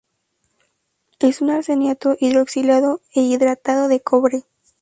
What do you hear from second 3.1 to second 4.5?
e hidratado de cobre.